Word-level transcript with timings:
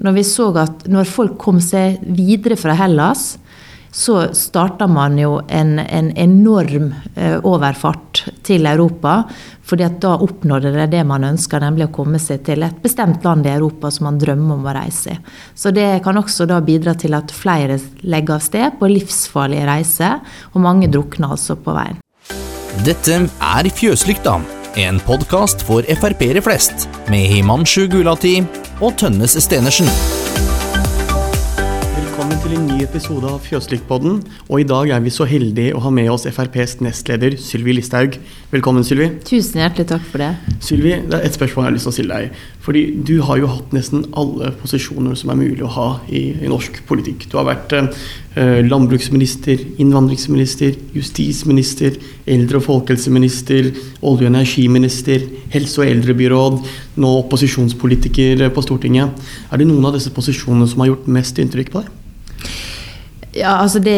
Når 0.00 0.16
vi 0.16 0.24
så 0.24 0.48
at 0.56 0.86
når 0.88 1.08
folk 1.08 1.38
kom 1.40 1.60
seg 1.60 2.00
videre 2.16 2.56
fra 2.56 2.76
Hellas, 2.78 3.34
så 3.92 4.28
starta 4.32 4.86
man 4.86 5.18
jo 5.18 5.40
en, 5.48 5.78
en 5.78 6.10
enorm 6.16 6.92
eh, 7.14 7.38
overfart 7.42 8.24
til 8.46 8.66
Europa. 8.66 9.24
fordi 9.70 9.84
at 9.86 10.00
da 10.02 10.16
oppnådde 10.18 10.72
det 10.74 10.88
det 10.90 11.04
man 11.06 11.22
ønska, 11.22 11.60
nemlig 11.62 11.84
å 11.86 11.92
komme 11.94 12.18
seg 12.18 12.40
til 12.42 12.64
et 12.66 12.80
bestemt 12.82 13.22
land 13.22 13.46
i 13.46 13.52
Europa 13.52 13.90
som 13.94 14.08
man 14.08 14.18
drømmer 14.18 14.56
om 14.56 14.64
å 14.66 14.72
reise 14.74 15.12
i. 15.12 15.18
Så 15.54 15.70
det 15.70 16.02
kan 16.02 16.18
også 16.18 16.46
da 16.50 16.58
bidra 16.60 16.96
til 16.98 17.14
at 17.14 17.30
flere 17.30 17.78
legger 18.02 18.34
av 18.34 18.42
sted 18.42 18.80
på 18.80 18.90
livsfarlige 18.90 19.68
reiser, 19.68 20.18
og 20.50 20.64
mange 20.64 20.90
drukner 20.90 21.36
altså 21.36 21.54
på 21.54 21.76
veien. 21.76 22.00
Dette 22.82 23.20
er 23.30 23.70
Fjøslykta, 23.78 24.40
en 24.82 24.98
podkast 25.06 25.62
for 25.62 25.86
Frp-ere 25.86 26.42
flest, 26.42 26.88
med 27.06 27.30
Himanshu 27.30 27.86
Gulati 27.86 28.40
og 28.80 28.96
Tønnes 28.96 29.36
Stenersen. 29.42 30.19
Velkommen 32.30 32.46
til 32.46 32.60
en 32.60 32.68
ny 32.78 32.84
episode 32.84 33.26
av 33.26 33.40
Fjøslikpodden. 33.42 34.20
Og 34.46 34.60
i 34.62 34.66
dag 34.68 34.92
er 34.94 35.00
vi 35.02 35.10
så 35.10 35.24
heldige 35.26 35.72
å 35.74 35.80
ha 35.82 35.90
med 35.90 36.06
oss 36.12 36.28
FrPs 36.30 36.76
nestleder 36.78 37.34
Sylvi 37.42 37.74
Listhaug. 37.74 38.14
Velkommen, 38.52 38.86
Sylvi. 38.86 39.08
Tusen 39.26 39.58
hjertelig 39.58 39.88
takk 39.90 40.04
for 40.12 40.22
det. 40.22 40.28
Sylvi, 40.62 40.92
det 41.10 41.18
er 41.18 41.26
et 41.26 41.34
spørsmål 41.34 41.64
jeg 41.64 41.66
har 41.66 41.74
lyst 41.74 41.88
til 41.88 41.90
å 41.90 41.96
stille 41.96 42.20
deg. 42.20 42.38
Fordi 42.62 42.84
du 43.02 43.16
har 43.26 43.40
jo 43.40 43.50
hatt 43.50 43.74
nesten 43.74 44.06
alle 44.14 44.52
posisjoner 44.60 45.18
som 45.18 45.34
er 45.34 45.40
mulig 45.40 45.66
å 45.66 45.72
ha 45.74 45.88
i, 46.06 46.22
i 46.38 46.52
norsk 46.52 46.78
politikk. 46.86 47.26
Du 47.32 47.34
har 47.40 47.48
vært 47.50 47.74
eh, 47.74 48.62
landbruksminister, 48.62 49.66
innvandringsminister, 49.82 50.78
justisminister, 50.94 51.98
eldre- 52.30 52.62
og 52.62 52.68
folkehelseminister, 52.68 53.72
olje- 54.04 54.28
og 54.28 54.28
energiminister, 54.30 55.26
helse- 55.50 55.82
og 55.82 55.90
eldrebyråd, 55.90 56.62
nå 57.02 57.16
opposisjonspolitiker 57.24 58.46
på 58.54 58.68
Stortinget. 58.68 59.18
Er 59.50 59.58
det 59.58 59.66
noen 59.66 59.90
av 59.90 59.98
disse 59.98 60.14
posisjonene 60.14 60.70
som 60.70 60.84
har 60.84 60.94
gjort 60.94 61.10
mest 61.18 61.42
inntrykk 61.42 61.74
på 61.74 61.82
deg? 61.82 61.96
Ja, 63.32 63.60
altså 63.62 63.78
det 63.78 63.94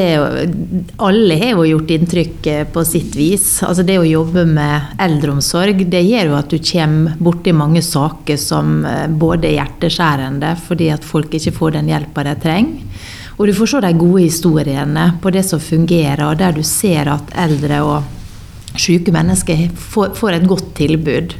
Alle 1.01 1.37
har 1.41 1.55
jo 1.55 1.65
gjort 1.65 1.93
inntrykk 1.95 2.47
eh, 2.53 2.65
på 2.69 2.85
sitt 2.85 3.17
vis. 3.17 3.63
Altså 3.65 3.85
Det 3.87 3.97
å 4.01 4.05
jobbe 4.05 4.45
med 4.49 4.99
eldreomsorg 5.01 5.87
det 5.89 6.03
gjør 6.05 6.33
jo 6.33 6.37
at 6.37 6.53
du 6.53 6.59
kommer 6.61 7.17
borti 7.17 7.55
mange 7.57 7.81
saker 7.85 8.37
som 8.41 8.83
eh, 8.85 9.07
både 9.09 9.49
er 9.49 9.57
hjerteskjærende 9.63 10.53
fordi 10.67 10.91
at 10.93 11.07
folk 11.09 11.33
ikke 11.39 11.55
får 11.57 11.79
den 11.79 11.89
hjelpa 11.95 12.27
de 12.29 12.35
trenger. 12.45 13.07
Og 13.39 13.49
du 13.49 13.55
får 13.57 13.71
se 13.73 13.81
de 13.81 13.93
gode 13.97 14.27
historiene 14.27 15.07
på 15.23 15.33
det 15.33 15.43
som 15.49 15.61
fungerer, 15.61 16.21
og 16.29 16.37
der 16.39 16.53
du 16.53 16.61
ser 16.63 17.09
at 17.11 17.33
eldre 17.41 17.79
og 17.83 18.77
syke 18.79 19.11
mennesker 19.15 19.65
får 19.73 20.37
et 20.37 20.45
godt 20.47 20.75
tilbud. 20.77 21.33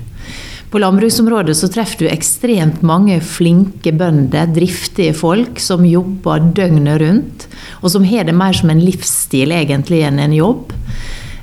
På 0.73 0.81
landbruksområdet 0.81 1.53
så 1.59 1.69
treffer 1.69 2.07
du 2.07 2.09
ekstremt 2.09 2.81
mange 2.87 3.19
flinke 3.21 3.93
bønder, 3.93 4.49
driftige 4.57 5.13
folk, 5.13 5.61
som 5.61 5.85
jobber 5.85 6.47
døgnet 6.57 7.03
rundt, 7.03 7.45
og 7.83 7.93
som 7.93 8.07
har 8.09 8.25
det 8.25 8.33
mer 8.33 8.57
som 8.57 8.73
en 8.73 8.81
livsstil 8.81 9.53
egentlig 9.53 10.01
enn 10.09 10.23
en 10.23 10.33
jobb. 10.33 10.73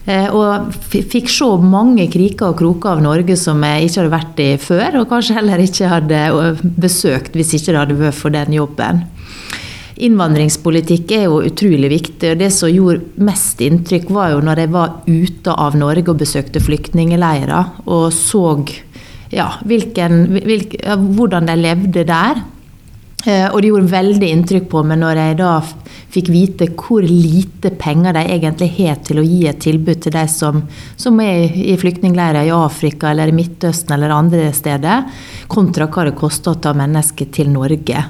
Eh, 0.10 0.34
og 0.34 0.74
fikk 0.90 1.30
se 1.30 1.52
mange 1.62 2.08
kriker 2.10 2.50
og 2.50 2.58
kroker 2.64 2.96
av 2.96 3.06
Norge 3.06 3.38
som 3.38 3.62
jeg 3.68 3.86
ikke 3.86 4.02
hadde 4.02 4.16
vært 4.16 4.42
i 4.42 4.50
før, 4.66 5.00
og 5.04 5.10
kanskje 5.14 5.38
heller 5.38 5.62
ikke 5.62 5.94
hadde 5.94 6.26
besøkt 6.82 7.38
hvis 7.38 7.54
ikke 7.60 7.76
det 7.76 7.82
hadde 7.84 8.02
vært 8.02 8.18
for 8.24 8.34
den 8.34 8.58
jobben. 8.58 9.06
Innvandringspolitikk 10.00 11.12
er 11.12 11.26
jo 11.28 11.42
utrolig 11.44 11.90
viktig. 11.92 12.32
og 12.32 12.40
Det 12.40 12.50
som 12.56 12.72
gjorde 12.72 13.26
mest 13.28 13.62
inntrykk, 13.62 14.10
var 14.16 14.32
jo 14.34 14.44
når 14.48 14.64
jeg 14.64 14.72
var 14.74 14.94
ute 15.06 15.56
av 15.68 15.76
Norge 15.78 16.14
og 16.14 16.22
besøkte 16.22 16.64
flyktningleirer 16.64 17.84
og 17.86 18.08
så 18.16 18.46
ja, 19.34 19.52
hvilken, 19.68 20.24
hvilk, 20.46 20.80
hvordan 21.16 21.50
de 21.50 21.60
levde 21.60 22.06
der. 22.08 22.42
Eh, 23.28 23.50
og 23.52 23.60
det 23.60 23.68
gjorde 23.68 23.92
veldig 23.92 24.28
inntrykk 24.32 24.70
på 24.72 24.82
meg 24.88 25.02
når 25.02 25.20
jeg 25.20 25.38
da 25.42 25.54
fikk 26.10 26.30
vite 26.32 26.70
hvor 26.80 27.04
lite 27.04 27.74
penger 27.76 28.16
de 28.16 28.22
egentlig 28.32 28.70
har 28.78 29.02
til 29.04 29.20
å 29.20 29.26
gi 29.26 29.42
et 29.50 29.60
tilbud 29.60 30.00
til 30.06 30.16
de 30.16 30.24
som, 30.32 30.62
som 30.96 31.20
er 31.20 31.52
i 31.52 31.76
flyktningleirer 31.80 32.48
i 32.48 32.54
Afrika 32.56 33.12
eller 33.12 33.30
i 33.30 33.36
Midtøsten 33.36 33.92
eller 33.98 34.16
andre 34.16 34.54
steder, 34.56 35.10
kontra 35.52 35.90
hva 35.92 36.08
det 36.08 36.16
koster 36.20 36.56
å 36.56 36.62
ta 36.64 36.74
mennesker 36.78 37.28
til 37.36 37.52
Norge. 37.52 38.06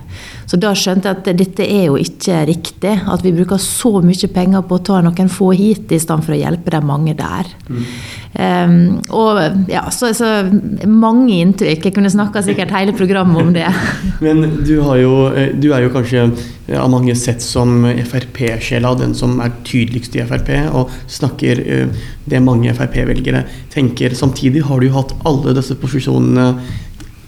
Så 0.49 0.57
da 0.57 0.71
skjønte 0.73 1.11
jeg 1.11 1.17
at 1.19 1.27
dette 1.37 1.65
er 1.65 1.83
jo 1.91 1.97
ikke 2.01 2.39
riktig. 2.49 2.95
At 3.05 3.21
vi 3.21 3.35
bruker 3.35 3.59
så 3.61 3.99
mye 4.01 4.29
penger 4.33 4.63
på 4.65 4.79
å 4.79 4.85
ta 4.87 5.01
noen 5.05 5.29
få 5.29 5.51
hit, 5.53 5.91
i 5.93 5.99
stedet 6.01 6.25
for 6.25 6.33
å 6.33 6.39
hjelpe 6.39 6.73
de 6.73 6.79
mange 6.89 7.13
der. 7.17 7.51
Mm. 7.69 7.83
Um, 8.29 8.73
og 9.13 9.69
ja, 9.69 9.83
så, 9.93 10.09
så, 10.17 10.31
mange 10.89 11.37
inntrykk. 11.37 11.85
Jeg 11.85 11.95
kunne 11.95 12.09
snakka 12.13 12.41
sikkert 12.45 12.73
hele 12.73 12.97
programmet 12.97 13.43
om 13.43 13.53
det. 13.53 13.67
Men 14.25 14.41
du, 14.65 14.75
jo, 14.79 15.13
eh, 15.29 15.53
du 15.53 15.69
er 15.69 15.85
jo 15.85 15.93
kanskje 15.93 16.25
av 16.77 16.89
mange 16.93 17.13
sett 17.17 17.45
som 17.45 17.85
Frp-sjela, 17.85 18.95
den 18.97 19.13
som 19.17 19.37
er 19.41 19.53
tydeligst 19.65 20.17
i 20.17 20.25
Frp, 20.25 20.51
og 20.73 20.93
snakker 21.09 21.61
eh, 21.61 22.03
det 22.29 22.41
mange 22.45 22.73
Frp-velgere 22.77 23.45
tenker. 23.73 24.17
Samtidig 24.17 24.65
har 24.65 24.81
du 24.81 24.89
hatt 24.97 25.13
alle 25.29 25.53
disse 25.57 25.77
posisjonene 25.77 26.51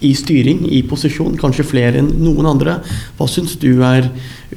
i 0.01 0.11
styring, 0.17 0.63
i 0.69 0.81
posisjon, 0.87 1.37
kanskje 1.39 1.65
flere 1.67 2.01
enn 2.01 2.09
noen 2.23 2.47
andre. 2.49 2.79
Hva 3.17 3.27
syns 3.29 3.53
du 3.61 3.83
er 3.85 4.07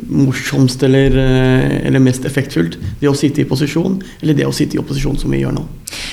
morsomst 0.09 0.83
eller, 0.87 1.17
eh, 1.21 1.87
eller, 1.87 2.03
mest 2.03 2.25
effektfullt? 2.25 2.79
Det 3.01 3.11
å 3.11 3.17
sitte 3.17 3.43
i 3.43 3.49
posisjon, 3.49 4.01
eller 4.23 4.35
det 4.35 4.47
å 4.49 4.55
sitte 4.55 4.79
i 4.79 4.81
opposisjon, 4.81 5.19
som 5.21 5.31
vi 5.31 5.43
gjør 5.43 5.57
nå? 5.59 5.67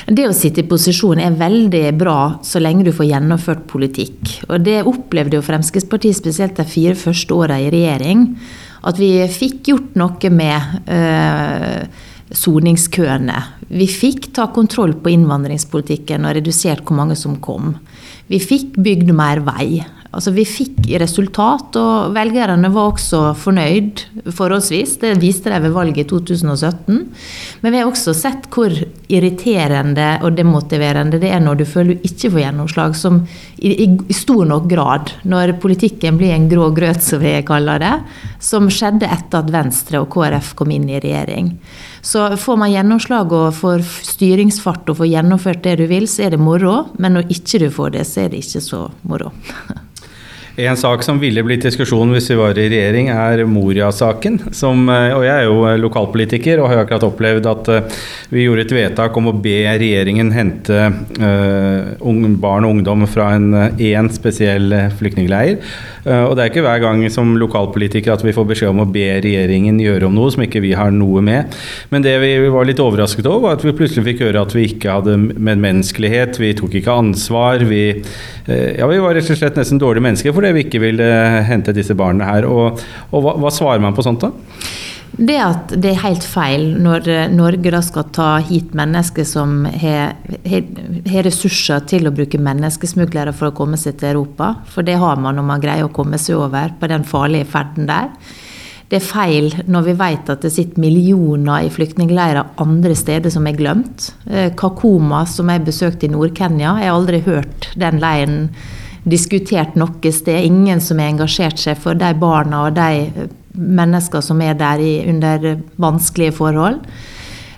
Det 0.07 0.27
å 0.27 0.35
sitte 0.35 0.61
i 0.61 0.67
posisjon 0.67 1.19
er 1.19 1.31
veldig 1.31 1.97
bra 1.97 2.39
så 2.43 2.59
lenge 2.59 2.83
du 2.83 2.91
får 2.91 3.09
gjennomført 3.11 3.65
politikk. 3.67 4.43
Og 4.49 4.63
det 4.63 4.83
opplevde 4.83 5.39
jo 5.39 5.45
Fremskrittspartiet 5.45 6.17
spesielt 6.17 6.59
de 6.59 6.67
fire 6.67 6.95
første 6.95 7.33
åra 7.33 7.59
i 7.59 7.71
regjering. 7.71 8.35
At 8.83 8.97
vi 8.97 9.13
fikk 9.29 9.69
gjort 9.71 9.95
noe 9.95 10.29
med 10.33 10.89
øh, 10.89 11.83
soningskøene. 12.33 13.37
Vi 13.71 13.87
fikk 13.87 14.31
ta 14.35 14.47
kontroll 14.53 14.95
på 14.99 15.13
innvandringspolitikken 15.13 16.25
og 16.25 16.35
redusert 16.39 16.83
hvor 16.85 16.97
mange 16.97 17.17
som 17.19 17.37
kom. 17.43 17.75
Vi 18.31 18.39
fikk 18.39 18.77
bygd 18.79 19.11
mer 19.15 19.41
vei. 19.43 19.81
Altså 20.11 20.33
Vi 20.35 20.43
fikk 20.47 20.89
resultat, 20.99 21.75
og 21.79 22.11
velgerne 22.15 22.67
var 22.71 22.89
også 22.91 23.19
fornøyd 23.39 24.01
forholdsvis. 24.35 24.97
Det 24.99 25.13
viste 25.21 25.51
de 25.51 25.59
ved 25.63 25.71
valget 25.75 26.03
i 26.03 26.07
2017. 26.09 26.97
Men 27.61 27.71
vi 27.71 27.79
har 27.79 27.87
også 27.87 28.13
sett 28.15 28.49
hvor 28.51 28.75
irriterende 29.11 30.09
og 30.23 30.35
demotiverende 30.35 31.19
det 31.19 31.31
er 31.31 31.43
når 31.43 31.61
du 31.61 31.65
føler 31.67 31.95
du 31.95 32.07
ikke 32.07 32.33
får 32.33 32.43
gjennomslag, 32.43 32.97
som 32.99 33.21
i, 33.59 33.71
i, 33.85 34.15
stor 34.15 34.43
nok 34.47 34.67
grad, 34.71 35.13
når 35.23 35.55
politikken 35.63 36.19
blir 36.19 36.35
en 36.35 36.49
grå 36.51 36.69
grøt, 36.75 37.03
som 37.03 37.23
vi 37.23 37.37
kaller 37.47 37.79
det, 37.83 37.95
som 38.43 38.67
skjedde 38.71 39.07
etter 39.11 39.43
at 39.43 39.51
Venstre 39.53 40.03
og 40.03 40.11
KrF 40.11 40.53
kom 40.59 40.75
inn 40.75 40.91
i 40.91 40.99
regjering. 40.99 41.55
Så 42.01 42.37
får 42.37 42.57
man 42.57 42.71
gjennomslag 42.73 43.33
og 43.35 43.53
får 43.59 43.83
styringsfart 43.85 44.89
og 44.89 44.97
får 45.01 45.11
gjennomført 45.11 45.63
det 45.65 45.77
du 45.81 45.85
vil, 45.91 46.07
så 46.09 46.25
er 46.25 46.33
det 46.33 46.41
moro. 46.41 46.87
Men 46.97 47.17
når 47.17 47.29
ikke 47.33 47.61
du 47.61 47.69
får 47.73 47.95
det, 47.97 48.05
så 48.09 48.25
er 48.25 48.33
det 48.33 48.41
ikke 48.41 48.63
så 48.65 48.87
moro. 49.07 49.33
En 50.61 50.77
sak 50.77 51.01
som 51.03 51.17
ville 51.17 51.41
blitt 51.41 51.63
diskusjon 51.65 52.11
hvis 52.13 52.27
vi 52.29 52.35
var 52.37 52.57
i 52.59 52.67
regjering, 52.69 53.07
er 53.09 53.41
Moria-saken. 53.49 54.37
Eh, 54.51 55.13
og 55.15 55.23
jeg 55.25 55.33
er 55.33 55.47
jo 55.47 55.63
lokalpolitiker 55.81 56.61
og 56.61 56.69
har 56.69 56.83
akkurat 56.83 57.05
opplevd 57.07 57.47
at 57.49 57.71
eh, 57.73 58.01
vi 58.29 58.45
gjorde 58.45 58.67
et 58.67 58.73
vedtak 58.75 59.17
om 59.17 59.31
å 59.31 59.33
be 59.41 59.63
regjeringen 59.81 60.29
hente 60.35 60.77
barn 62.41 62.65
og 62.67 62.75
ungdom 62.75 63.05
fra 63.09 63.31
en 63.35 63.49
én 63.75 64.09
spesiell 64.13 64.71
flyktningleir. 64.97 65.57
Og 66.05 66.33
det 66.37 66.43
er 66.43 66.49
ikke 66.49 66.63
hver 66.65 66.79
gang 66.81 67.03
som 67.13 67.35
lokalpolitiker 67.37 68.13
at 68.13 68.23
vi 68.25 68.33
får 68.33 68.47
beskjed 68.49 68.71
om 68.71 68.81
å 68.81 68.87
be 68.89 69.03
regjeringen 69.21 69.77
gjøre 69.81 70.07
om 70.07 70.15
noe 70.17 70.31
som 70.33 70.41
ikke 70.45 70.63
vi 70.63 70.71
har 70.77 70.93
noe 70.95 71.21
med. 71.25 71.57
Men 71.93 72.05
det 72.05 72.15
vi 72.23 72.31
var 72.53 72.65
litt 72.67 72.81
overrasket 72.81 73.27
over, 73.29 73.43
var 73.43 73.59
at 73.59 73.65
vi 73.67 73.75
plutselig 73.77 74.07
fikk 74.07 74.23
høre 74.25 74.45
at 74.45 74.55
vi 74.55 74.65
ikke 74.71 74.95
hadde 74.95 75.17
medmenneskelighet, 75.19 76.39
vi 76.41 76.53
tok 76.57 76.79
ikke 76.79 76.95
ansvar. 77.03 77.65
Vi, 77.69 77.83
ja, 78.47 78.89
vi 78.89 79.01
var 79.03 79.17
rett 79.17 79.29
og 79.29 79.41
slett 79.41 79.59
nesten 79.59 79.81
dårlige 79.81 80.07
mennesker 80.07 80.35
fordi 80.35 80.50
vi 80.57 80.65
ikke 80.67 80.83
vil 80.83 81.01
hente 81.47 81.75
disse 81.75 81.97
barna 81.97 82.29
her. 82.33 82.47
Og, 82.49 82.79
og 83.11 83.25
hva, 83.25 83.35
hva 83.41 83.51
svarer 83.53 83.83
man 83.83 83.97
på 83.97 84.05
sånt 84.05 84.25
da? 84.25 84.31
Det 85.11 85.37
at 85.43 85.73
det 85.83 85.89
er 85.91 86.03
helt 86.05 86.23
feil 86.23 86.69
når 86.79 87.09
Norge 87.35 87.73
da 87.73 87.81
skal 87.83 88.05
ta 88.15 88.29
hit 88.47 88.71
mennesker 88.77 89.27
som 89.27 89.65
har 89.67 90.15
ressurser 91.27 91.83
til 91.91 92.07
å 92.07 92.13
bruke 92.15 92.39
menneskesmuglere 92.39 93.33
for 93.35 93.51
å 93.51 93.55
komme 93.55 93.79
seg 93.79 93.99
til 93.99 94.13
Europa. 94.13 94.53
For 94.71 94.87
det 94.87 94.95
har 95.01 95.19
man 95.19 95.35
når 95.35 95.47
man 95.49 95.63
greier 95.63 95.89
å 95.89 95.93
komme 95.93 96.19
seg 96.21 96.39
over 96.39 96.71
på 96.79 96.89
den 96.91 97.03
farlige 97.07 97.49
ferden 97.51 97.91
der. 97.91 98.07
Det 98.91 98.99
er 98.99 99.07
feil 99.07 99.53
når 99.71 99.85
vi 99.85 99.99
vet 99.99 100.29
at 100.31 100.43
det 100.43 100.51
sitter 100.51 100.83
millioner 100.83 101.63
i 101.63 101.71
flyktningleirer 101.71 102.57
andre 102.59 102.95
steder 102.95 103.31
som 103.31 103.45
er 103.47 103.55
glemt. 103.55 104.09
Eh, 104.27 104.49
Kakoma, 104.59 105.21
som 105.27 105.51
jeg 105.51 105.63
besøkte 105.67 106.07
i 106.07 106.11
Nord-Kenya, 106.11 106.73
jeg 106.79 106.91
har 106.91 106.97
aldri 106.97 107.21
hørt 107.23 107.69
den 107.79 108.01
leiren 108.03 108.49
diskutert 109.03 109.77
noe 109.79 110.11
sted. 110.13 110.45
Ingen 110.45 110.81
som 110.81 110.99
har 111.01 111.11
engasjert 111.11 111.59
seg 111.59 111.79
for 111.81 111.97
de 111.97 112.11
barna 112.19 112.67
og 112.67 112.75
de 112.77 113.29
mennesker 113.57 114.23
som 114.23 114.41
er 114.41 114.53
der 114.59 114.81
i, 114.81 114.93
under 115.09 115.57
vanskelige 115.81 116.35
forhold. 116.37 116.83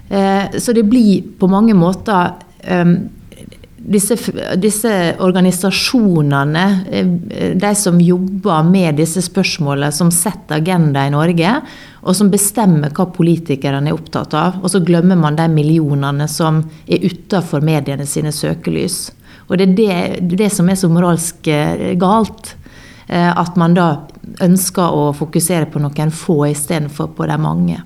Eh, 0.10 0.60
så 0.60 0.74
det 0.74 0.88
blir 0.90 1.24
på 1.40 1.50
mange 1.52 1.76
måter 1.78 2.34
um, 2.70 2.96
disse, 3.84 4.18
disse, 4.62 4.92
organisasjonene, 5.20 6.66
eh, 6.92 7.56
de 7.60 7.74
som 7.76 8.00
jobber 8.02 8.64
med 8.68 9.00
disse 9.00 9.22
spørsmålene, 9.26 9.92
som 9.92 10.12
setter 10.12 10.62
agenda 10.62 11.06
i 11.08 11.14
Norge, 11.14 11.58
og 12.04 12.16
som 12.16 12.32
bestemmer 12.32 12.94
hva 12.96 13.08
politikerne 13.16 13.92
er 13.92 13.98
opptatt 13.98 14.36
av. 14.38 14.62
Og 14.64 14.72
så 14.72 14.84
glemmer 14.84 15.20
man 15.20 15.38
de 15.40 15.48
millionene 15.52 16.28
som 16.32 16.64
er 16.88 17.04
utafor 17.04 17.64
mediene 17.64 18.08
sine 18.08 18.32
søkelys. 18.36 19.12
Og 19.54 19.60
det 19.62 19.70
er 19.70 19.78
det, 19.78 20.36
det 20.42 20.50
som 20.50 20.70
er 20.70 20.80
så 20.80 20.90
moralsk 20.90 21.48
eh, 21.54 21.94
galt. 22.02 22.56
Eh, 23.06 23.30
at 23.30 23.58
man 23.60 23.78
da 23.78 23.88
ønsker 24.42 24.96
å 24.98 25.12
fokusere 25.14 25.70
på 25.70 25.82
noen 25.84 26.14
få 26.14 26.48
istedenfor 26.50 27.12
på 27.14 27.28
de 27.30 27.38
mange. 27.38 27.82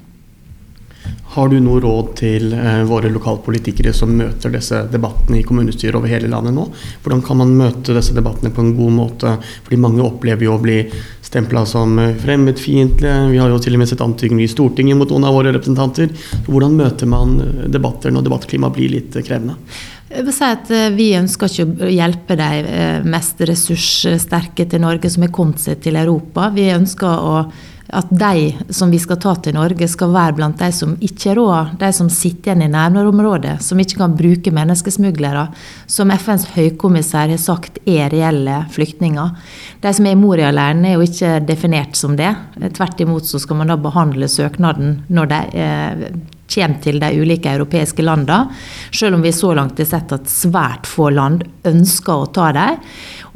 Har 1.35 1.51
du 1.51 1.57
noe 1.59 1.81
råd 1.83 2.13
til 2.17 2.53
eh, 2.55 2.85
våre 2.87 3.11
lokalpolitikere 3.11 3.91
som 3.93 4.13
møter 4.15 4.53
disse 4.55 4.79
debattene 4.93 5.41
i 5.41 5.43
kommunestyret 5.45 5.99
over 5.99 6.11
hele 6.11 6.31
landet 6.31 6.55
nå? 6.55 6.69
Hvordan 7.03 7.25
kan 7.25 7.41
man 7.43 7.51
møte 7.59 7.97
disse 7.97 8.15
debattene 8.15 8.53
på 8.55 8.63
en 8.63 8.71
god 8.77 8.95
måte? 8.95 9.35
Fordi 9.67 9.81
mange 9.83 10.05
opplever 10.07 10.47
jo 10.47 10.55
å 10.55 10.63
bli 10.63 10.79
stempla 11.27 11.65
som 11.67 11.99
fremmedfiendtlige. 12.23 13.27
Vi 13.33 13.43
har 13.43 13.51
jo 13.51 13.59
til 13.59 13.75
og 13.75 13.83
med 13.83 13.91
sett 13.91 14.05
antydninger 14.05 14.47
i 14.47 14.49
Stortinget 14.55 14.95
mot 14.95 15.11
noen 15.11 15.27
av 15.27 15.35
våre 15.35 15.51
representanter. 15.51 16.15
Hvordan 16.47 16.79
møter 16.79 17.11
man 17.11 17.35
debatter 17.75 18.15
når 18.15 18.29
debattklimaet 18.29 18.79
blir 18.79 18.95
litt 18.95 19.19
krevende? 19.19 19.59
Jeg 20.07 20.23
vil 20.23 20.35
si 20.35 20.47
at 20.47 20.69
Vi 20.95 21.07
ønsker 21.17 21.51
ikke 21.51 21.87
å 21.87 21.89
hjelpe 21.91 22.37
de 22.39 23.01
mest 23.07 23.41
ressurssterke 23.43 24.67
til 24.69 24.83
Norge 24.83 25.11
som 25.11 25.25
har 25.25 25.33
kommet 25.35 25.59
seg 25.59 25.81
til 25.83 25.99
Europa. 25.99 26.47
Vi 26.55 26.69
ønsker 26.71 27.25
å 27.27 27.41
at 27.87 28.09
de 28.11 28.55
som 28.73 28.91
vi 28.91 28.99
skal 28.99 29.19
ta 29.21 29.33
til 29.39 29.55
Norge, 29.55 29.87
skal 29.87 30.11
være 30.11 30.35
blant 30.37 30.59
de 30.59 30.69
som 30.75 30.95
ikke 30.99 31.29
har 31.31 31.37
råd. 31.39 31.75
De 31.79 31.91
som 31.95 32.09
sitter 32.11 32.51
igjen 32.51 32.65
i 32.65 32.71
nærområdet, 32.71 33.57
som 33.63 33.79
ikke 33.79 34.01
kan 34.01 34.15
bruke 34.17 34.51
menneskesmuglere. 34.55 35.47
Som 35.87 36.11
FNs 36.11 36.49
høykommissær 36.55 37.31
har 37.31 37.41
sagt 37.41 37.79
er 37.87 38.11
reelle 38.11 38.63
flyktninger. 38.75 39.35
De 39.83 39.93
som 39.95 40.07
er 40.07 40.17
i 40.17 40.19
Moria-leiren 40.19 40.83
er 40.87 40.97
jo 40.97 41.07
ikke 41.07 41.37
definert 41.47 41.95
som 41.99 42.17
det. 42.19 42.33
Tvert 42.75 43.03
imot 43.03 43.29
så 43.29 43.39
skal 43.39 43.61
man 43.61 43.71
da 43.71 43.79
behandle 43.79 44.27
søknaden 44.31 45.01
når 45.07 45.31
de 45.31 45.43
eh, 45.55 46.09
kommer 46.47 46.81
til 46.83 46.99
de 47.01 47.11
ulike 47.21 47.51
europeiske 47.53 48.05
landene. 48.05 48.53
Selv 48.91 49.17
om 49.17 49.25
vi 49.25 49.33
så 49.35 49.53
langt 49.57 49.79
har 49.81 49.89
sett 49.89 50.13
at 50.15 50.31
svært 50.31 50.87
få 50.89 51.09
land 51.13 51.43
ønsker 51.67 52.23
å 52.23 52.29
ta 52.33 52.51
dem. 52.55 52.79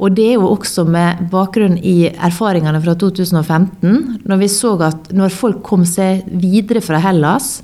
Og 0.02 0.16
det 0.16 0.32
er 0.32 0.38
jo 0.40 0.50
også 0.50 0.84
med 0.88 1.26
bakgrunn 1.32 1.76
i 1.78 2.08
erfaringene 2.10 2.80
fra 2.82 2.96
2015, 2.98 4.24
når 4.26 4.40
vi 4.40 4.48
så 4.50 4.74
at 4.82 5.12
når 5.14 5.36
folk 5.36 5.62
kom 5.66 5.84
seg 5.86 6.24
videre 6.26 6.82
fra 6.82 6.98
Hellas, 7.02 7.60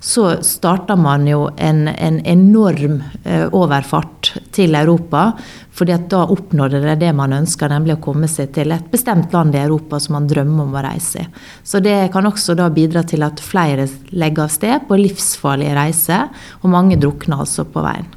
så 0.00 0.42
starta 0.42 0.96
man 0.96 1.26
jo 1.28 1.46
en, 1.56 1.88
en 1.88 2.18
enorm 2.26 3.00
eh, 3.24 3.46
overfart 3.52 4.34
til 4.52 4.74
Europa. 4.74 5.32
fordi 5.76 5.92
at 5.92 6.08
da 6.08 6.22
oppnådde 6.32 6.80
det 6.80 6.94
det 7.00 7.12
man 7.12 7.34
ønska, 7.36 7.68
nemlig 7.68 7.98
å 7.98 8.00
komme 8.00 8.28
seg 8.32 8.54
til 8.56 8.72
et 8.72 8.86
bestemt 8.90 9.32
land 9.32 9.54
i 9.54 9.60
Europa 9.60 10.00
som 10.00 10.14
man 10.16 10.28
drømmer 10.28 10.64
om 10.64 10.72
å 10.72 10.84
reise 10.86 11.20
i. 11.20 11.26
Så 11.62 11.82
det 11.84 12.12
kan 12.14 12.24
også 12.24 12.56
da 12.56 12.70
bidra 12.72 13.02
til 13.04 13.22
at 13.26 13.42
flere 13.44 13.84
legger 14.10 14.46
av 14.46 14.54
sted 14.54 14.88
på 14.88 14.96
livsfarlige 14.96 15.76
reiser, 15.76 16.30
og 16.62 16.72
mange 16.72 16.96
drukner 16.96 17.44
altså 17.44 17.68
på 17.68 17.84
veien. 17.84 18.08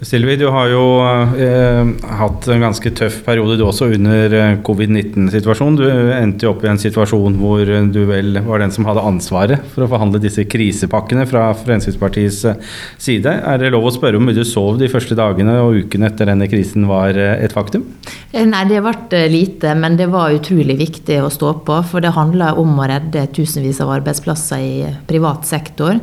Silvi, 0.00 0.32
du 0.40 0.46
har 0.48 0.70
jo 0.72 0.84
eh, 1.36 1.88
hatt 2.16 2.46
en 2.48 2.62
ganske 2.64 2.88
tøff 2.96 3.18
periode 3.26 3.58
du 3.60 3.66
også 3.66 3.90
under 3.98 4.32
eh, 4.32 4.54
covid-19-situasjonen. 4.64 5.76
Du 5.76 5.84
endte 6.14 6.46
jo 6.46 6.54
opp 6.54 6.62
i 6.64 6.70
en 6.70 6.80
situasjon 6.80 7.36
hvor 7.36 7.68
du 7.68 7.98
vel 8.08 8.38
var 8.46 8.62
den 8.62 8.72
som 8.72 8.88
hadde 8.88 9.04
ansvaret 9.04 9.66
for 9.74 9.84
å 9.84 9.90
forhandle 9.92 10.22
disse 10.22 10.46
krisepakkene 10.48 11.26
fra 11.28 11.50
Fremskrittspartiets 11.58 12.38
eh, 12.48 12.62
side. 12.96 13.34
Er 13.44 13.60
det 13.60 13.74
lov 13.74 13.90
å 13.90 13.92
spørre 13.92 14.16
om 14.16 14.32
du 14.32 14.40
sov 14.48 14.80
de 14.80 14.88
første 14.88 15.18
dagene 15.18 15.58
og 15.60 15.82
ukene 15.82 16.08
etter 16.08 16.32
denne 16.32 16.48
krisen 16.48 16.88
var 16.88 17.20
eh, 17.20 17.36
et 17.44 17.52
faktum? 17.52 17.84
Nei, 18.32 18.64
det 18.72 18.80
ble 18.80 19.22
lite, 19.28 19.76
men 19.76 20.00
det 20.00 20.08
var 20.08 20.32
utrolig 20.32 20.78
viktig 20.80 21.20
å 21.20 21.28
stå 21.28 21.52
på. 21.68 21.76
For 21.92 22.00
det 22.00 22.14
handler 22.16 22.56
om 22.62 22.72
å 22.80 22.88
redde 22.88 23.26
tusenvis 23.36 23.82
av 23.84 23.92
arbeidsplasser 23.98 24.64
i 24.64 24.96
privat 25.10 25.44
sektor. 25.44 26.00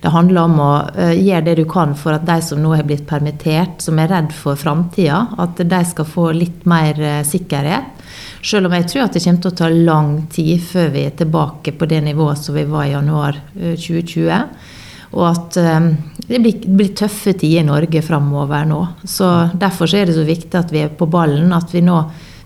Det 0.00 0.14
handler 0.14 0.46
om 0.46 0.60
å 0.62 0.72
gjøre 1.16 1.44
det 1.50 1.58
du 1.58 1.66
kan 1.68 1.96
for 1.98 2.14
at 2.14 2.22
de 2.28 2.38
som 2.44 2.60
nå 2.62 2.76
har 2.76 2.86
blitt 2.88 3.08
permittert, 3.08 3.39
som 3.80 3.98
er 3.98 4.10
redd 4.10 4.32
for 4.36 4.58
framtida, 4.58 5.26
at 5.38 5.56
de 5.56 5.80
skal 5.88 6.08
få 6.08 6.30
litt 6.36 6.66
mer 6.68 6.98
uh, 7.00 7.22
sikkerhet. 7.26 7.96
Selv 8.42 8.68
om 8.68 8.74
jeg 8.74 8.88
tror 8.88 9.04
at 9.04 9.14
det 9.14 9.22
kommer 9.24 9.44
til 9.44 9.52
å 9.52 9.58
ta 9.58 9.68
lang 9.70 10.12
tid 10.32 10.60
før 10.64 10.92
vi 10.94 11.04
er 11.06 11.16
tilbake 11.16 11.74
på 11.76 11.88
det 11.88 12.00
nivået 12.04 12.40
som 12.40 12.56
vi 12.56 12.64
var 12.68 12.86
i 12.88 12.94
januar 12.94 13.40
2020. 13.54 14.28
Eh, 14.30 14.76
Og 15.10 15.24
at 15.26 15.56
um, 15.58 15.88
det 16.28 16.38
blir, 16.38 16.92
tøffe 16.94 17.34
tider 17.34 17.64
i 17.64 17.66
Norge 17.66 18.02
framover 18.06 18.66
nå. 18.68 18.80
Så 19.04 19.50
Derfor 19.58 19.90
er 19.94 20.06
det 20.06 20.14
så 20.14 20.26
viktig 20.26 20.54
at 20.54 20.70
vi 20.70 20.84
er 20.84 20.92
på 20.94 21.08
ballen. 21.10 21.50
At 21.52 21.74
vi 21.74 21.82
nå 21.82 21.98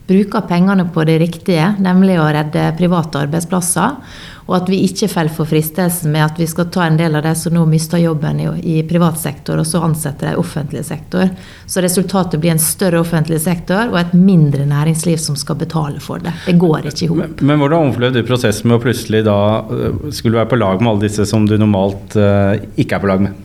bruker 0.08 0.44
pengene 0.49 0.87
på 0.93 1.05
det 1.08 1.19
riktige, 1.20 1.75
nemlig 1.81 2.17
å 2.20 2.31
redde 2.32 2.70
private 2.79 3.25
arbeidsplasser. 3.25 4.00
Og 4.46 4.56
at 4.58 4.69
vi 4.69 4.82
ikke 4.85 5.08
faller 5.08 5.32
for 5.32 5.49
fristelsen 5.49 6.12
med 6.12 6.25
at 6.26 6.41
vi 6.41 6.46
skal 6.49 6.69
ta 6.73 6.85
en 6.85 6.99
del 6.99 7.17
av 7.17 7.25
de 7.25 7.32
som 7.38 7.55
nå 7.55 7.64
mister 7.69 8.02
jobben 8.02 8.43
i, 8.44 8.49
i 8.76 8.82
privat 8.88 9.17
sektor, 9.20 9.61
og 9.61 9.69
så 9.69 9.81
ansette 9.87 10.26
de 10.26 10.35
i 10.35 10.41
offentlig 10.41 10.85
sektor. 10.85 11.31
Så 11.67 11.81
resultatet 11.85 12.43
blir 12.43 12.52
en 12.52 12.62
større 12.62 13.00
offentlig 13.00 13.41
sektor 13.44 13.88
og 13.88 13.99
et 14.02 14.12
mindre 14.17 14.67
næringsliv 14.69 15.20
som 15.23 15.38
skal 15.41 15.58
betale 15.61 16.02
for 16.05 16.20
det. 16.25 16.35
Det 16.44 16.58
går 16.61 16.91
ikke 16.91 17.06
i 17.06 17.11
hop. 17.12 17.23
Men, 17.23 17.38
men, 17.41 17.62
hvordan 17.62 17.94
opplevde 17.94 18.20
du 18.20 18.29
prosessen 18.29 18.69
med 18.69 18.79
å 18.79 18.85
plutselig 18.85 19.25
da 19.26 19.38
øh, 19.64 20.05
skulle 20.12 20.43
være 20.43 20.52
på 20.52 20.61
lag 20.61 20.82
med 20.82 20.93
alle 20.93 21.08
disse 21.08 21.29
som 21.29 21.49
du 21.49 21.56
normalt 21.61 22.17
uh, 22.19 22.55
ikke 22.76 22.99
er 22.99 23.05
på 23.05 23.11
lag 23.11 23.25
med? 23.25 23.41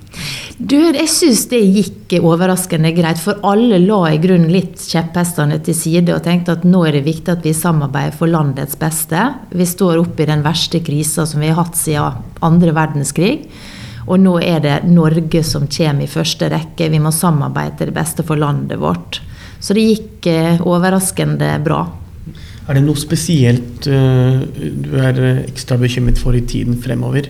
Du, 0.60 0.76
jeg 0.76 1.08
syns 1.08 1.46
det 1.52 1.60
gikk 1.72 2.18
overraskende 2.20 2.92
greit, 2.92 3.22
for 3.22 3.40
alle 3.48 3.78
la 3.80 4.02
i 4.12 4.20
grunnen 4.20 4.52
litt 4.52 4.82
kjepphestene 4.82 5.60
til 5.64 5.78
side 5.78 6.12
og 6.12 6.24
tenkte 6.26 6.58
at 6.58 6.66
nå 6.68 6.82
er 6.88 6.98
det 6.98 7.06
viktig 7.06 7.32
at 7.32 7.46
vi 7.48 7.54
samarbeider 7.56 8.18
for 8.20 8.32
landets 8.32 8.76
beste. 8.80 9.22
Vi 9.56 9.68
står 9.70 10.02
oppe 10.02 10.26
i 10.26 10.30
den 10.30 10.44
verste 10.44 10.82
krisa 10.84 11.24
som 11.30 11.40
vi 11.40 11.52
har 11.52 11.62
hatt 11.62 11.80
siden 11.80 12.20
andre 12.44 12.76
verdenskrig. 12.76 13.36
Og 14.10 14.20
nå 14.20 14.36
er 14.42 14.60
det 14.64 14.76
Norge 14.90 15.44
som 15.46 15.68
kommer 15.70 16.04
i 16.04 16.12
første 16.12 16.50
rekke. 16.52 16.90
Vi 16.92 17.02
må 17.02 17.14
samarbeide 17.14 17.78
til 17.78 17.92
det 17.92 17.98
beste 18.00 18.26
for 18.26 18.42
landet 18.42 18.82
vårt. 18.82 19.22
Så 19.60 19.76
det 19.76 19.86
gikk 19.86 20.30
eh, 20.32 20.62
overraskende 20.66 21.54
bra. 21.64 21.84
Er 22.70 22.78
det 22.78 22.84
noe 22.86 23.00
spesielt 23.02 23.88
uh, 23.90 24.44
du 24.46 24.92
er 25.02 25.18
ekstra 25.42 25.74
bekymret 25.82 26.20
for 26.22 26.38
i 26.38 26.44
tiden 26.46 26.76
fremover 26.78 27.26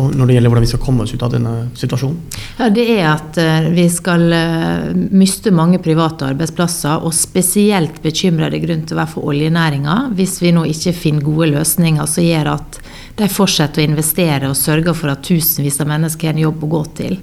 når 0.00 0.30
det 0.30 0.36
gjelder 0.38 0.52
hvordan 0.52 0.64
vi 0.64 0.70
skal 0.70 0.80
komme 0.80 1.04
oss 1.04 1.12
ut 1.12 1.24
av 1.26 1.34
denne 1.34 1.52
situasjonen? 1.76 2.16
Ja, 2.56 2.70
Det 2.72 2.86
er 2.94 3.04
at 3.10 3.36
uh, 3.36 3.68
vi 3.76 3.84
skal 3.92 4.24
uh, 4.32 4.88
miste 5.12 5.52
mange 5.52 5.82
private 5.84 6.30
arbeidsplasser, 6.32 7.04
og 7.04 7.12
spesielt 7.12 8.00
bekymrer 8.00 8.54
det 8.54 8.62
grunn 8.64 8.86
til 8.88 8.96
å 8.96 9.02
være 9.02 9.14
for 9.18 9.28
oljenæringa 9.34 10.00
hvis 10.16 10.40
vi 10.40 10.56
nå 10.56 10.64
ikke 10.72 10.96
finner 10.96 11.28
gode 11.28 11.52
løsninger 11.58 12.08
som 12.08 12.24
gjør 12.24 12.54
at 12.56 12.82
de 13.20 13.28
fortsetter 13.28 13.84
å 13.84 13.90
investere 13.90 14.48
og 14.48 14.56
sørger 14.56 14.96
for 14.96 15.12
at 15.12 15.26
tusenvis 15.28 15.76
av 15.84 15.92
mennesker 15.92 16.30
har 16.30 16.38
en 16.38 16.46
jobb 16.46 16.64
å 16.64 16.74
gå 16.78 16.86
til. 17.02 17.18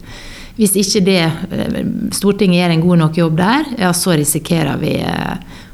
Hvis 0.58 0.74
ikke 0.78 1.02
det, 1.06 1.22
Stortinget 2.18 2.64
gjør 2.64 2.74
en 2.74 2.84
god 2.86 3.02
nok 3.02 3.18
jobb 3.18 3.36
der, 3.38 3.72
ja, 3.82 3.92
så 3.94 4.14
risikerer 4.18 4.78
vi 4.82 4.94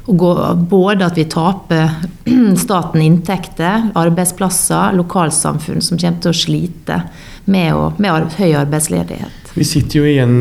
både 0.06 1.06
at 1.06 1.16
vi 1.18 1.24
taper 1.24 1.90
staten 2.64 3.02
inntekter, 3.02 3.90
arbeidsplasser, 3.94 4.92
lokalsamfunn 4.98 5.82
som 5.84 6.00
kommer 6.00 6.20
til 6.20 6.34
å 6.34 6.42
slite 6.44 7.00
med, 7.44 7.72
å, 7.74 7.88
med 7.98 8.36
høy 8.38 8.52
arbeidsledighet. 8.52 9.43
Vi 9.54 9.64
sitter 9.64 10.00
jo 10.00 10.06
igjen 10.10 10.32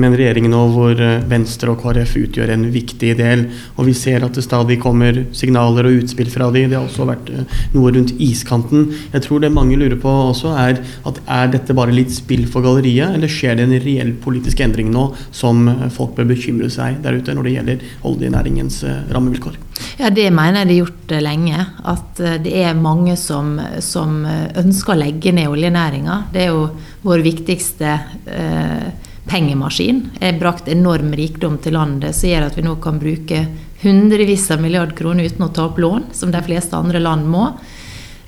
med 0.00 0.06
en 0.06 0.14
regjering 0.16 0.46
nå 0.48 0.60
hvor 0.72 0.96
eh, 0.96 1.24
Venstre 1.28 1.74
og 1.74 1.82
KrF 1.82 2.14
utgjør 2.22 2.54
en 2.54 2.62
viktig 2.72 3.10
del. 3.18 3.42
Og 3.76 3.84
vi 3.90 3.92
ser 3.96 4.24
at 4.24 4.32
det 4.38 4.44
stadig 4.46 4.78
kommer 4.80 5.18
signaler 5.36 5.90
og 5.90 5.98
utspill 6.00 6.30
fra 6.32 6.48
de. 6.54 6.62
Det 6.70 6.78
har 6.78 6.86
også 6.86 7.04
vært 7.10 7.28
eh, 7.34 7.58
noe 7.74 7.92
rundt 7.92 8.14
iskanten. 8.16 8.86
Jeg 9.12 9.26
tror 9.26 9.42
det 9.44 9.52
mange 9.52 9.76
lurer 9.76 9.98
på 10.00 10.14
også, 10.30 10.54
er 10.56 10.80
at 10.80 11.20
er 11.26 11.52
dette 11.52 11.76
bare 11.76 11.92
litt 11.92 12.14
spill 12.16 12.46
for 12.48 12.64
galleriet, 12.64 13.18
eller 13.18 13.28
skjer 13.28 13.58
det 13.60 13.66
en 13.66 13.76
reell 13.84 14.14
politisk 14.24 14.64
endring 14.64 14.88
nå 14.94 15.10
som 15.36 15.68
eh, 15.68 15.84
folk 15.92 16.16
bør 16.16 16.30
bekymre 16.32 16.72
seg 16.72 17.02
der 17.04 17.20
ute 17.20 17.36
når 17.36 17.48
det 17.48 17.54
gjelder 17.58 17.84
oljenæringens 18.08 18.80
rammevilkår? 19.12 19.60
Ja, 20.00 20.08
Det 20.08 20.30
mener 20.32 20.62
jeg 20.62 20.70
det 20.70 20.74
er 20.78 20.80
gjort 20.80 21.14
lenge. 21.28 21.68
At 21.92 22.24
det 22.40 22.56
er 22.64 22.72
mange 22.78 23.18
som, 23.20 23.58
som 23.84 24.22
ønsker 24.24 24.94
å 24.94 25.00
legge 25.02 25.36
ned 25.36 25.52
oljenæringa. 25.52 26.22
Det 26.32 26.46
er 26.46 26.52
jo 26.54 26.66
vår 27.02 27.18
viktigste 27.24 27.98
eh, 28.26 28.88
pengemaskin. 29.28 30.04
Er 30.20 30.38
brakt 30.38 30.68
enorm 30.68 31.12
rikdom 31.18 31.58
til 31.62 31.76
landet 31.78 32.16
som 32.16 32.30
gjør 32.30 32.48
at 32.48 32.58
vi 32.58 32.66
nå 32.66 32.76
kan 32.82 33.00
bruke 33.02 33.44
hundrevis 33.82 34.48
av 34.54 34.62
milliard 34.62 34.94
kroner 34.98 35.26
uten 35.26 35.46
å 35.46 35.52
ta 35.54 35.66
opp 35.66 35.80
lån, 35.82 36.10
som 36.14 36.30
de 36.30 36.42
fleste 36.46 36.78
andre 36.78 37.02
land 37.02 37.26
må. 37.30 37.48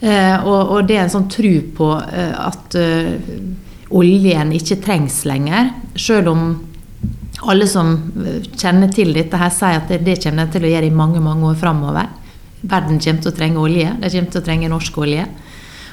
Eh, 0.00 0.36
og, 0.42 0.60
og, 0.74 0.80
det 0.88 0.98
er 0.98 1.06
en 1.06 1.14
sånn 1.14 1.30
tro 1.32 1.54
på 1.76 1.90
eh, 2.02 2.34
at 2.34 2.74
eh, 2.78 3.14
oljen 3.94 4.50
ikke 4.56 4.80
trengs 4.82 5.22
lenger. 5.28 5.70
Selv 5.94 6.32
om 6.34 6.48
alle 7.46 7.68
som 7.70 7.94
eh, 8.24 8.42
kjenner 8.50 8.90
til 8.92 9.14
dette, 9.16 9.38
her 9.38 9.54
sier 9.54 9.80
at 9.80 9.90
det, 9.90 10.02
det 10.06 10.18
kommer 10.24 10.44
de 10.44 10.56
til 10.56 10.66
å 10.66 10.74
gjøre 10.74 10.90
i 10.90 10.98
mange 11.02 11.22
mange 11.22 11.52
år 11.52 11.58
framover. 11.62 12.10
Verden 12.64 12.98
kommer 12.98 13.22
til 13.22 13.30
å 13.32 13.36
trenge 13.38 13.62
olje. 13.62 13.94
De 14.00 14.10
kommer 14.10 14.34
til 14.34 14.42
å 14.42 14.46
trenge 14.46 14.72
norsk 14.72 15.00
olje. 15.04 15.26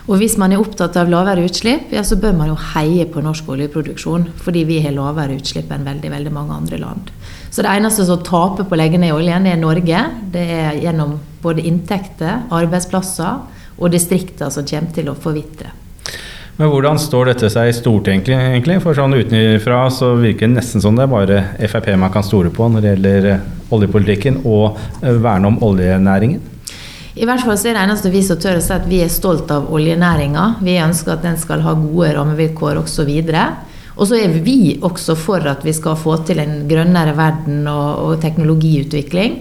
Og 0.10 0.18
hvis 0.18 0.38
man 0.42 0.54
er 0.54 0.62
opptatt 0.62 0.96
av 0.98 1.10
lavere 1.12 1.44
utslipp, 1.46 1.92
ja, 1.94 2.02
så 2.06 2.18
bør 2.20 2.34
man 2.40 2.50
jo 2.50 2.58
heie 2.74 3.06
på 3.10 3.22
norsk 3.22 3.50
oljeproduksjon. 3.54 4.30
Fordi 4.42 4.64
vi 4.70 4.80
har 4.82 4.96
lavere 4.96 5.38
utslipp 5.38 5.70
enn 5.74 5.86
veldig, 5.86 6.10
veldig 6.14 6.34
mange 6.34 6.58
andre 6.58 6.80
land. 6.82 7.12
Så 7.52 7.62
det 7.62 7.74
eneste 7.74 8.08
som 8.08 8.24
taper 8.26 8.66
på 8.66 8.78
å 8.78 8.80
legge 8.82 9.02
ned 9.02 9.14
oljen, 9.14 9.46
er 9.46 9.60
Norge. 9.62 10.06
Det 10.34 10.48
er 10.58 10.80
gjennom 10.82 11.20
både 11.44 11.66
inntekter, 11.70 12.48
arbeidsplasser 12.50 13.78
og 13.78 13.94
distrikter 13.94 14.50
som 14.54 14.66
kommer 14.68 14.96
til 14.96 15.12
å 15.12 15.18
forvitre. 15.18 15.76
Men 16.58 16.70
hvordan 16.70 17.00
står 17.00 17.32
dette 17.32 17.48
seg 17.50 17.72
i 17.72 17.74
Stortinget, 17.74 18.30
egentlig? 18.30 18.76
For 18.84 18.98
sånn 18.98 19.16
utenfra 19.18 19.86
så 19.94 20.12
virker 20.20 20.46
det 20.46 20.60
nesten 20.60 20.84
som 20.84 20.98
det 20.98 21.08
er 21.08 21.14
bare 21.14 21.40
Frp 21.72 21.88
man 21.98 22.12
kan 22.14 22.26
stole 22.26 22.52
på 22.54 22.68
når 22.70 22.84
det 22.84 22.92
gjelder 22.92 23.30
oljepolitikken 23.74 24.42
og 24.46 24.78
verne 25.02 25.54
om 25.54 25.62
oljenæringen? 25.66 26.44
I 27.16 27.26
hvert 27.28 27.44
fall 27.44 27.58
så 27.60 27.72
er 27.72 27.76
det 27.76 27.84
eneste 27.84 28.12
vi 28.14 28.22
som 28.24 28.40
tør 28.40 28.62
å 28.62 28.64
si 28.64 28.72
at 28.72 28.88
vi 28.88 29.02
er 29.04 29.12
stolt 29.12 29.52
av 29.52 29.68
oljenæringa. 29.74 30.46
Vi 30.64 30.78
ønsker 30.80 31.18
at 31.18 31.26
den 31.26 31.40
skal 31.40 31.64
ha 31.66 31.76
gode 31.76 32.14
rammevilkår 32.16 32.80
videre. 33.08 33.50
Og 34.00 34.08
så 34.08 34.16
er 34.22 34.38
vi 34.42 34.78
også 34.82 35.18
for 35.20 35.44
at 35.52 35.66
vi 35.68 35.74
skal 35.76 36.00
få 36.00 36.16
til 36.26 36.40
en 36.40 36.62
grønnere 36.70 37.14
verden 37.18 37.68
og, 37.68 37.90
og 38.06 38.22
teknologiutvikling. 38.24 39.36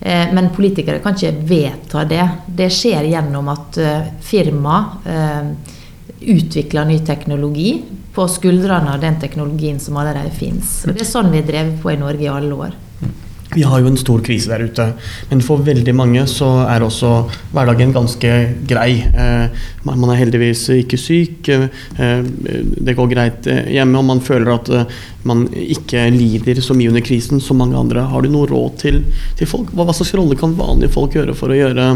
Eh, 0.00 0.32
men 0.34 0.50
politikere 0.56 0.98
kan 0.98 1.14
ikke 1.14 1.46
vedta 1.46 2.02
det. 2.10 2.26
Det 2.46 2.70
skjer 2.74 3.06
gjennom 3.12 3.52
at 3.54 3.78
eh, 3.78 4.08
firma 4.26 4.78
eh, 5.06 5.52
utvikler 6.32 6.90
ny 6.90 6.98
teknologi 7.06 7.76
på 8.12 8.26
skuldrene 8.28 8.96
av 8.96 9.00
den 9.02 9.20
teknologien 9.22 9.78
som 9.80 9.96
allerede 10.02 10.34
finnes. 10.34 10.80
Og 10.88 10.96
det 10.96 11.06
er 11.06 11.12
sånn 11.14 11.30
vi 11.30 11.40
har 11.40 11.46
drevet 11.48 11.78
på 11.82 11.94
i 11.94 12.00
Norge 12.00 12.26
i 12.26 12.32
alle 12.32 12.58
år. 12.66 12.74
Vi 13.54 13.62
har 13.62 13.82
jo 13.82 13.90
en 13.90 13.98
stor 14.00 14.22
krise 14.24 14.48
der 14.48 14.64
ute, 14.64 14.86
men 15.28 15.42
for 15.44 15.60
veldig 15.64 15.92
mange 15.96 16.22
så 16.30 16.48
er 16.64 16.84
også 16.84 17.10
hverdagen 17.52 17.92
ganske 17.92 18.30
grei. 18.68 19.02
Eh, 19.04 19.66
man 19.84 20.08
er 20.08 20.20
heldigvis 20.22 20.62
ikke 20.78 21.00
syk, 21.00 21.50
eh, 21.52 22.22
det 22.24 22.96
går 22.96 23.10
greit 23.12 23.44
hjemme, 23.44 24.00
og 24.00 24.08
man 24.08 24.24
føler 24.24 24.54
at 24.54 24.72
eh, 24.72 24.96
man 25.28 25.44
ikke 25.52 26.06
lider 26.14 26.62
så 26.64 26.76
mye 26.78 26.88
under 26.94 27.04
krisen 27.04 27.44
som 27.44 27.60
mange 27.60 27.76
andre. 27.76 28.06
Har 28.08 28.24
du 28.24 28.32
noe 28.32 28.48
råd 28.48 28.80
til, 28.80 29.02
til 29.36 29.50
folk? 29.50 29.74
Hva, 29.76 29.84
hva 29.84 29.96
slags 29.96 30.14
rolle 30.16 30.38
kan 30.40 30.56
vanlige 30.56 30.94
folk 30.96 31.18
gjøre 31.18 31.36
for 31.36 31.52
å 31.52 31.58
gjøre 31.58 31.92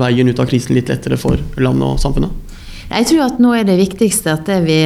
veien 0.00 0.28
ut 0.28 0.42
av 0.42 0.50
krisen 0.50 0.74
litt 0.74 0.90
lettere 0.90 1.20
for 1.20 1.38
landet 1.62 1.86
og 1.86 2.02
samfunnet? 2.02 2.49
Jeg 2.90 3.06
tror 3.06 3.20
at 3.28 3.36
nå 3.38 3.52
er 3.54 3.66
det 3.68 3.76
viktigste 3.78 4.32
at 4.34 4.48
vi 4.64 4.80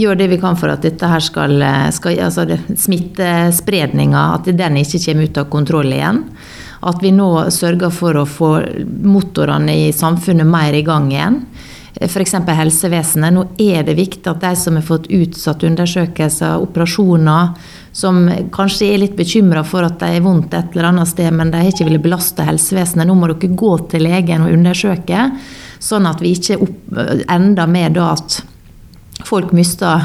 gjør 0.00 0.18
det 0.18 0.26
vi 0.32 0.38
kan 0.42 0.56
for 0.58 0.72
at 0.72 0.82
dette 0.82 1.06
her 1.06 1.22
skal, 1.22 1.62
skal 1.94 2.24
altså 2.26 2.46
Smittespredninga, 2.74 4.24
at 4.34 4.50
den 4.50 4.80
ikke 4.80 5.00
kommer 5.04 5.28
ut 5.28 5.38
av 5.38 5.52
kontroll 5.52 5.94
igjen. 5.94 6.24
At 6.82 6.98
vi 6.98 7.12
nå 7.14 7.28
sørger 7.54 7.94
for 7.94 8.18
å 8.18 8.26
få 8.26 8.50
motorene 9.06 9.76
i 9.84 9.92
samfunnet 9.94 10.48
mer 10.48 10.74
i 10.74 10.82
gang 10.82 11.06
igjen. 11.12 11.38
F.eks. 12.02 12.34
helsevesenet. 12.48 13.34
Nå 13.36 13.44
er 13.62 13.86
det 13.86 13.94
viktig 13.94 14.26
at 14.26 14.42
de 14.42 14.52
som 14.58 14.74
har 14.74 14.82
fått 14.86 15.06
utsatt 15.12 15.62
undersøkelser, 15.68 16.62
operasjoner, 16.64 17.52
som 17.94 18.24
kanskje 18.50 18.88
er 18.88 19.02
litt 19.04 19.14
bekymra 19.14 19.62
for 19.68 19.86
at 19.86 20.00
de 20.00 20.16
er 20.16 20.24
vondt 20.24 20.56
et 20.56 20.74
eller 20.74 20.90
annet 20.90 21.10
sted, 21.10 21.30
men 21.36 21.52
de 21.52 21.60
har 21.60 21.70
ikke 21.70 21.86
villet 21.86 22.02
belaste 22.02 22.46
helsevesenet. 22.48 23.06
Nå 23.06 23.14
må 23.14 23.30
dere 23.30 23.54
gå 23.54 23.74
til 23.92 24.08
legen 24.08 24.48
og 24.48 24.56
undersøke. 24.56 25.28
Sånn 25.82 26.06
at 26.06 26.22
vi 26.22 26.36
ikke 26.36 26.60
ender 27.32 27.70
med 27.70 27.98
at 27.98 28.42
folk 29.26 29.50
mister 29.54 30.04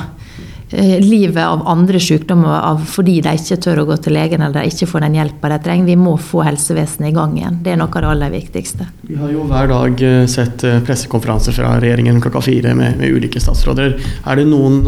eh, 0.71 0.97
livet 1.03 1.43
av 1.43 1.61
andre 1.69 2.01
sykdommer 2.01 2.81
fordi 2.89 3.19
de 3.25 3.35
ikke 3.37 3.59
tør 3.61 3.83
å 3.83 3.85
gå 3.91 3.97
til 4.01 4.17
legen 4.17 4.41
eller 4.41 4.63
de 4.63 4.73
ikke 4.73 4.89
får 4.89 5.05
den 5.05 5.19
hjelpa 5.19 5.51
de 5.53 5.59
trenger. 5.67 5.89
Vi 5.91 5.99
må 6.01 6.15
få 6.17 6.41
helsevesenet 6.47 7.11
i 7.11 7.15
gang 7.15 7.37
igjen. 7.37 7.61
Det 7.61 7.75
er 7.75 7.79
noe 7.81 7.91
av 7.91 8.07
det 8.07 8.11
aller 8.15 8.33
viktigste. 8.33 8.89
Vi 9.05 9.19
har 9.21 9.33
jo 9.33 9.45
hver 9.51 9.69
dag 9.73 10.03
eh, 10.09 10.19
sett 10.33 10.65
eh, 10.65 10.81
pressekonferanser 10.87 11.57
fra 11.59 11.75
regjeringen 11.83 12.21
klokka 12.25 12.41
fire 12.49 12.73
med, 12.77 12.97
med, 12.97 13.13
ulike 13.13 13.41
statsråder. 13.43 13.99
Er 14.25 14.41
det 14.41 14.49
noen 14.49 14.81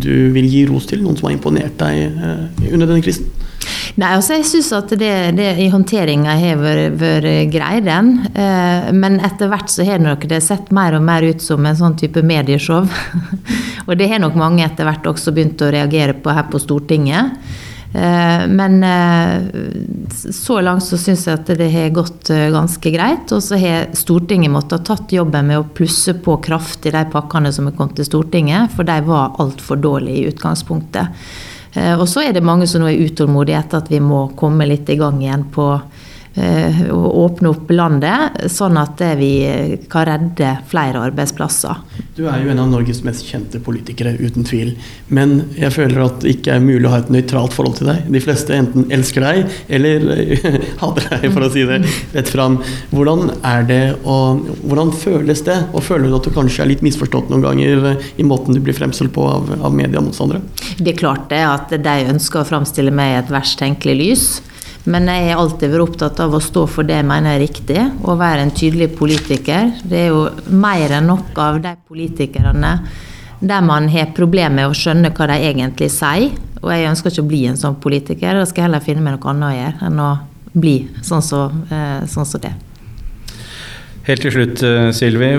du 0.00 0.14
vil 0.36 0.46
gi 0.46 0.64
ros 0.70 0.86
til? 0.90 1.02
Noen 1.02 1.18
som 1.18 1.26
har 1.28 1.36
imponert 1.36 1.78
deg 1.82 2.70
under 2.70 2.86
denne 2.86 3.02
krisen? 3.02 3.26
Nei, 3.98 4.10
altså 4.14 4.36
jeg 4.38 4.46
syns 4.46 4.70
at 4.76 4.92
det, 5.00 5.12
det, 5.38 5.48
i 5.58 5.70
håndteringa 5.72 6.36
har 6.38 6.60
vært 6.60 7.26
grei, 7.50 7.80
den. 7.84 8.12
Eh, 8.30 8.90
men 8.94 9.18
etter 9.26 9.50
hvert 9.50 9.72
så 9.72 9.86
har 9.86 10.02
nok 10.02 10.28
det 10.30 10.42
sett 10.46 10.70
mer 10.74 10.94
og 10.98 11.02
mer 11.06 11.26
ut 11.26 11.42
som 11.42 11.66
en 11.66 11.78
sånn 11.78 11.98
type 11.98 12.22
medieshow. 12.22 12.86
og 13.88 13.92
det 13.98 14.10
har 14.12 14.22
nok 14.22 14.38
mange 14.38 14.64
etter 14.66 14.86
hvert 14.86 15.10
også 15.10 15.34
begynt 15.34 15.64
å 15.64 15.72
reagere 15.74 16.14
på 16.14 16.36
her 16.36 16.46
på 16.52 16.62
Stortinget. 16.62 17.34
Eh, 17.90 18.46
men 18.46 18.78
eh, 18.86 19.50
så 20.14 20.60
langt 20.62 20.86
så 20.86 20.94
syns 21.00 21.26
jeg 21.26 21.40
at 21.40 21.52
det 21.58 21.70
har 21.74 21.90
gått 21.96 22.30
ganske 22.30 22.94
greit. 22.94 23.34
Og 23.34 23.42
så 23.42 23.58
har 23.58 23.90
Stortinget 23.98 24.54
måttet 24.54 24.78
ha 24.78 24.94
tatt 24.94 25.18
jobben 25.18 25.50
med 25.50 25.64
å 25.64 25.66
plusse 25.66 26.14
på 26.14 26.38
kraftig 26.46 26.94
de 26.94 27.04
pakkene 27.10 27.50
som 27.52 27.66
er 27.66 27.74
kommet 27.74 27.98
til 27.98 28.06
Stortinget, 28.06 28.70
for 28.76 28.86
de 28.86 29.00
var 29.10 29.34
altfor 29.42 29.82
dårlige 29.82 30.22
i 30.22 30.28
utgangspunktet. 30.30 31.22
Eh, 31.74 31.94
og 31.94 32.08
så 32.10 32.24
er 32.24 32.34
det 32.34 32.44
mange 32.46 32.66
som 32.70 32.82
nå 32.82 32.90
er 32.90 33.02
utålmodige 33.06 33.58
etter 33.60 33.84
at 33.84 33.90
vi 33.92 34.00
må 34.02 34.28
komme 34.38 34.66
litt 34.68 34.88
i 34.90 34.98
gang 35.00 35.20
igjen 35.22 35.46
på 35.54 35.66
eh, 36.40 36.82
å 36.90 37.00
åpne 37.24 37.52
opp 37.52 37.70
landet, 37.74 38.40
sånn 38.52 38.78
at 38.80 39.02
vi 39.20 39.32
kan 39.92 40.08
redde 40.08 40.56
flere 40.70 41.04
arbeidsplasser. 41.10 41.84
Du 42.16 42.26
er 42.28 42.42
jo 42.42 42.50
en 42.52 42.58
av 42.60 42.68
Norges 42.68 43.02
mest 43.06 43.24
kjente 43.28 43.60
politikere, 43.64 44.12
uten 44.20 44.44
tvil. 44.44 44.74
Men 45.08 45.46
jeg 45.56 45.72
føler 45.72 46.02
at 46.04 46.18
det 46.24 46.34
ikke 46.34 46.56
er 46.56 46.64
mulig 46.64 46.88
å 46.88 46.92
ha 46.92 46.98
et 47.00 47.12
nøytralt 47.12 47.54
forhold 47.56 47.78
til 47.78 47.88
deg. 47.88 48.08
De 48.12 48.20
fleste 48.20 48.56
enten 48.56 48.90
elsker 48.92 49.24
deg 49.24 49.54
eller 49.72 50.04
hater 50.82 51.06
deg, 51.14 51.28
for 51.32 51.46
å 51.46 51.50
si 51.54 51.64
det 51.68 51.80
rett 52.16 52.32
fram. 52.32 52.58
Hvordan 52.92 53.30
er 53.46 53.64
det 53.68 53.80
og 54.02 54.44
hvordan 54.64 54.92
føles 54.96 55.44
det? 55.46 55.56
Og 55.72 55.86
føler 55.86 56.10
du 56.10 56.18
at 56.18 56.28
du 56.28 56.34
kanskje 56.34 56.66
er 56.66 56.72
litt 56.74 56.84
misforstått 56.84 57.32
noen 57.32 57.46
ganger 57.46 57.88
i 58.20 58.26
måten 58.26 58.56
du 58.56 58.60
blir 58.64 58.76
fremstilt 58.76 59.14
på 59.16 59.24
av, 59.30 59.48
av 59.60 59.74
mediemotstandere? 59.76 60.42
Det 60.80 60.94
er 60.94 61.00
klart 61.00 61.28
det 61.32 61.42
at 61.46 61.72
de 61.72 61.96
ønsker 62.12 62.42
å 62.42 62.48
framstille 62.48 62.94
meg 62.94 63.14
i 63.14 63.18
et 63.22 63.32
verst 63.32 63.60
tenkelig 63.62 63.98
lys. 64.02 64.28
Men 64.88 65.10
jeg 65.12 65.28
har 65.28 65.42
alltid 65.42 65.74
vært 65.74 65.90
opptatt 65.90 66.20
av 66.24 66.34
å 66.34 66.40
stå 66.40 66.64
for 66.70 66.88
det 66.88 66.96
jeg 66.96 67.08
mener 67.08 67.36
er 67.36 67.42
riktig, 67.42 67.80
og 68.00 68.20
være 68.20 68.46
en 68.46 68.54
tydelig 68.56 68.92
politiker. 68.96 69.74
Det 69.84 70.06
er 70.06 70.08
jo 70.14 70.22
mer 70.48 70.96
enn 70.96 71.10
nok 71.10 71.36
av 71.40 71.60
de 71.64 71.74
politikerne 71.88 72.78
der 73.40 73.60
man 73.64 73.88
har 73.88 74.12
problemer 74.16 74.56
med 74.56 74.68
å 74.68 74.76
skjønne 74.76 75.12
hva 75.16 75.28
de 75.30 75.36
egentlig 75.48 75.90
sier. 75.92 76.32
Og 76.60 76.72
jeg 76.74 76.88
ønsker 76.90 77.12
ikke 77.12 77.24
å 77.24 77.28
bli 77.30 77.44
en 77.48 77.60
sånn 77.60 77.78
politiker. 77.80 78.36
Da 78.36 78.48
skal 78.48 78.62
jeg 78.62 78.68
heller 78.68 78.84
finne 78.84 79.04
meg 79.04 79.16
noe 79.16 79.32
annet 79.32 79.48
å 79.48 79.54
gjøre 79.56 79.86
enn 79.88 80.02
å 80.04 80.10
bli 80.52 80.74
sånn 81.00 81.22
som 81.24 81.30
så, 81.30 81.44
eh, 81.72 82.02
sånn 82.10 82.28
så 82.28 82.40
det. 82.40 82.52
Helt 84.04 84.22
til 84.24 84.32
slutt, 84.32 84.62
eh, 84.62 84.90
Sylvi. 84.96 85.30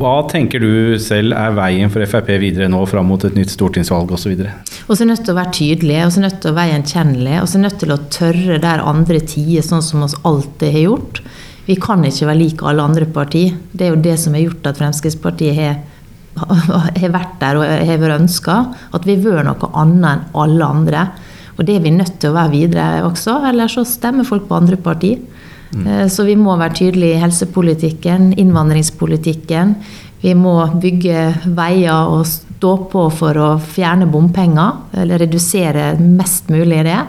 Hva 0.00 0.28
tenker 0.28 0.60
du 0.60 0.98
selv 0.98 1.32
er 1.32 1.52
veien 1.52 1.90
for 1.90 2.04
Frp 2.04 2.38
videre 2.40 2.68
nå 2.68 2.86
fram 2.88 3.06
mot 3.06 3.24
et 3.24 3.34
nytt 3.34 3.52
stortingsvalg 3.52 4.10
osv.? 4.10 4.34
Vi 4.84 4.94
er 5.00 5.08
nødt 5.08 5.22
til 5.24 5.32
å 5.32 5.38
være 5.38 5.56
tydelig, 5.56 5.96
og 6.04 6.10
så 6.12 6.20
er 6.20 6.26
nødt 6.26 6.40
til 6.44 6.50
å 6.50 6.56
være 6.58 6.72
gjenkjennelig. 6.74 7.36
Og 7.40 7.48
så 7.48 7.56
er 7.56 7.62
nødt 7.64 7.78
til 7.80 7.94
å 7.94 8.02
tørre 8.12 8.60
der 8.60 8.84
andre 8.84 9.20
tider, 9.24 9.64
sånn 9.64 9.84
som 9.84 10.04
oss 10.04 10.16
alltid 10.28 10.74
har 10.76 10.84
gjort. 10.90 11.20
Vi 11.64 11.76
kan 11.80 12.04
ikke 12.04 12.28
være 12.28 12.40
lik 12.42 12.64
alle 12.68 12.84
andre 12.84 13.08
partier. 13.08 13.54
Det 13.72 13.86
er 13.86 13.94
jo 13.94 14.02
det 14.04 14.18
som 14.20 14.36
har 14.36 14.44
gjort 14.44 14.68
at 14.68 14.80
Fremskrittspartiet 14.82 15.56
har, 15.56 15.78
har 17.00 17.14
vært 17.14 17.38
der 17.40 17.60
og 17.60 17.64
har 17.64 18.02
vært 18.02 18.18
ønska. 18.18 18.58
At 18.92 19.08
vi 19.08 19.16
har 19.16 19.40
vært 19.40 19.48
noe 19.48 19.72
annet 19.80 20.10
enn 20.10 20.26
alle 20.44 20.68
andre. 20.76 21.06
Og 21.54 21.64
det 21.64 21.78
er 21.78 21.84
vi 21.86 21.94
nødt 21.94 22.18
til 22.20 22.32
å 22.32 22.36
være 22.36 22.52
videre 22.52 23.04
også, 23.06 23.38
ellers 23.48 23.78
så 23.78 23.86
stemmer 23.88 24.26
folk 24.28 24.48
på 24.50 24.58
andre 24.58 24.76
partier. 24.76 25.22
Mm. 25.74 25.86
Så 26.12 26.26
vi 26.26 26.34
må 26.38 26.54
være 26.58 26.76
tydelige 26.82 27.16
i 27.16 27.22
helsepolitikken, 27.22 28.32
innvandringspolitikken. 28.42 29.76
Vi 30.24 30.34
må 30.38 30.58
bygge 30.82 31.30
veier 31.56 32.10
og 32.12 32.26
stå 32.64 32.88
på 32.88 33.02
for 33.12 33.36
å 33.36 33.48
fjerne 33.60 34.06
bompenger, 34.08 34.86
eller 34.96 35.20
redusere 35.20 35.98
mest 36.00 36.48
mulig 36.48 36.80
det. 36.86 37.00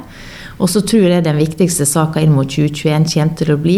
Og 0.60 0.68
så 0.72 0.82
tror 0.84 1.08
jeg 1.08 1.24
den 1.24 1.40
viktigste 1.40 1.88
saka 1.88 2.20
inn 2.24 2.34
mot 2.36 2.50
2021 2.52 3.08
kommer 3.14 3.38
til 3.40 3.54
å 3.54 3.62
bli 3.64 3.78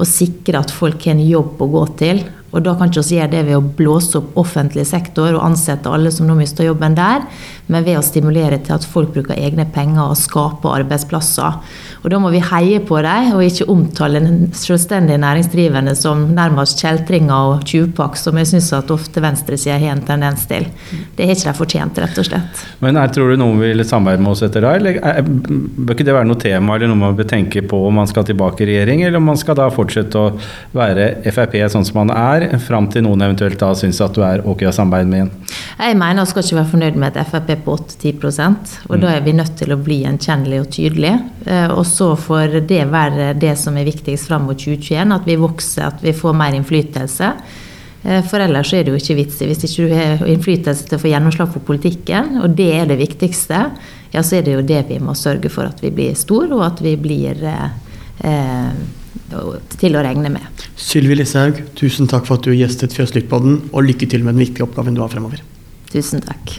å 0.00 0.06
sikre 0.08 0.62
at 0.62 0.72
folk 0.72 1.04
har 1.04 1.12
en 1.12 1.20
jobb 1.24 1.60
å 1.60 1.68
gå 1.74 1.82
til. 2.00 2.22
Og 2.50 2.64
da 2.66 2.74
kan 2.74 2.90
ikke 2.90 3.04
vi 3.06 3.18
gjøre 3.20 3.32
det 3.32 3.44
ved 3.46 3.58
å 3.58 3.62
blåse 3.78 4.18
opp 4.18 4.38
offentlig 4.40 4.86
sektor 4.88 5.30
og 5.34 5.44
ansette 5.46 5.90
alle 5.90 6.10
som 6.14 6.26
nå 6.26 6.34
mister 6.38 6.66
jobben 6.66 6.96
der, 6.98 7.22
men 7.70 7.86
ved 7.86 8.00
å 8.00 8.02
stimulere 8.04 8.58
til 8.58 8.74
at 8.74 8.86
folk 8.86 9.12
bruker 9.14 9.38
egne 9.38 9.66
penger 9.70 10.10
og 10.10 10.18
skaper 10.18 10.80
arbeidsplasser. 10.80 11.60
Og 12.00 12.08
da 12.10 12.18
må 12.18 12.30
vi 12.32 12.40
heie 12.42 12.80
på 12.82 12.98
dem, 13.04 13.30
og 13.36 13.44
ikke 13.44 13.68
omtale 13.70 14.22
selvstendig 14.56 15.18
næringsdrivende 15.20 15.94
som 15.98 16.24
nærmest 16.34 16.80
kjeltringer 16.80 17.52
og 17.52 17.66
tjuvpakk, 17.68 18.16
som 18.18 18.38
jeg 18.40 18.50
syns 18.54 18.72
at 18.76 18.90
ofte 18.90 19.22
venstresida 19.22 19.76
har 19.78 19.94
en 19.94 20.02
tendens 20.08 20.46
til. 20.50 20.66
Det 21.16 21.28
har 21.28 21.36
ikke 21.36 21.52
de 21.52 21.58
fortjent, 21.60 22.00
rett 22.02 22.20
og 22.22 22.26
slett. 22.26 22.64
Men 22.80 22.98
her 22.98 23.12
tror 23.14 23.30
du 23.30 23.40
noen 23.40 23.60
vil 23.60 23.84
samarbeide 23.84 24.24
med 24.24 24.32
oss 24.32 24.44
etter 24.46 24.64
det, 24.64 24.72
eller 24.80 25.00
er, 25.12 25.20
bør 25.28 25.94
ikke 25.94 26.08
det 26.08 26.16
være 26.16 26.30
noe 26.30 26.40
tema 26.40 26.76
eller 26.76 26.90
noe 26.90 27.02
man 27.04 27.18
bør 27.18 27.28
tenke 27.30 27.62
på 27.68 27.82
om 27.86 28.00
man 28.00 28.10
skal 28.10 28.26
tilbake 28.26 28.64
i 28.64 28.70
regjering, 28.72 29.04
eller 29.04 29.20
om 29.20 29.30
man 29.30 29.38
skal 29.40 29.58
da 29.60 29.68
fortsette 29.74 30.18
å 30.18 30.32
være 30.76 31.12
Frp 31.30 31.58
sånn 31.70 31.86
som 31.86 32.00
man 32.00 32.14
er? 32.16 32.39
Er, 32.42 32.58
fram 32.62 32.88
til 32.92 33.04
noen 33.06 33.22
eventuelt 33.26 33.60
da 33.60 33.70
syns 33.78 34.00
at 34.04 34.16
du 34.16 34.24
er 34.26 34.42
ok 34.48 34.66
å 34.68 34.74
samarbeide 34.74 35.10
med 35.10 35.20
igjen? 35.20 35.32
Jeg 35.80 35.96
mener 36.00 36.26
vi 36.26 36.32
skal 36.32 36.44
ikke 36.44 36.58
være 36.58 36.70
fornøyd 36.74 36.98
med 37.00 37.16
et 37.16 37.30
Frp 37.30 37.54
på 37.64 37.76
8-10 37.78 38.12
og 38.88 38.94
mm. 38.96 39.00
da 39.02 39.14
er 39.14 39.24
vi 39.24 39.36
nødt 39.36 39.56
til 39.60 39.74
å 39.74 39.80
bli 39.80 40.02
gjenkjennelige 40.02 40.64
og 40.64 40.70
tydelige. 40.76 41.16
Eh, 41.46 41.72
og 41.72 41.82
så 41.88 42.12
får 42.18 42.60
det 42.68 42.84
være 42.92 43.32
det 43.40 43.56
som 43.60 43.78
er 43.80 43.88
viktigst 43.88 44.30
fram 44.30 44.46
mot 44.48 44.58
2021, 44.58 45.16
at 45.16 45.26
vi 45.28 45.40
vokser, 45.40 45.88
at 45.88 46.04
vi 46.04 46.16
får 46.16 46.36
mer 46.36 46.56
innflytelse. 46.58 47.32
Eh, 48.02 48.22
for 48.24 48.40
ellers 48.40 48.72
er 48.74 48.84
det 48.84 48.94
jo 48.94 49.00
ikke 49.00 49.18
vits 49.18 49.40
i. 49.40 49.48
Hvis 49.50 49.64
ikke 49.68 49.88
du 49.88 49.96
har 49.96 50.26
innflytelse 50.28 50.88
til 50.88 50.98
å 50.98 51.02
få 51.02 51.12
gjennomslag 51.12 51.52
for 51.52 51.64
politikken, 51.66 52.38
og 52.44 52.56
det 52.58 52.70
er 52.78 52.88
det 52.90 53.00
viktigste, 53.00 53.66
ja, 54.10 54.22
så 54.22 54.38
er 54.38 54.46
det 54.46 54.56
jo 54.56 54.66
det 54.66 54.84
vi 54.88 54.98
må 55.02 55.14
sørge 55.18 55.52
for 55.52 55.68
at 55.70 55.82
vi 55.84 55.92
blir 55.94 56.16
store, 56.18 56.50
og 56.56 56.64
at 56.66 56.82
vi 56.84 56.96
blir 57.00 57.44
eh, 57.46 57.68
til 59.80 59.96
å 59.96 60.02
regne 60.04 60.32
med. 60.32 60.64
Sylvi 60.80 61.18
Lishaug, 61.18 61.62
tusen 61.78 62.10
takk 62.10 62.26
for 62.28 62.40
at 62.40 62.48
du 62.48 62.54
gjestet 62.56 62.96
Fjøslyttpodden, 62.96 63.70
og 63.70 63.86
lykke 63.86 64.08
til 64.10 64.26
med 64.26 64.36
den 64.36 64.44
viktige 64.46 64.66
oppgaven 64.66 64.96
du 64.98 65.04
har 65.04 65.12
fremover. 65.12 65.44
Tusen 65.90 66.22
takk. 66.24 66.58